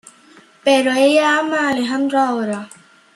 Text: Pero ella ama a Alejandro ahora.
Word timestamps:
Pero 0.65 0.89
ella 0.93 1.37
ama 1.41 1.57
a 1.57 1.69
Alejandro 1.69 2.17
ahora. 2.17 2.67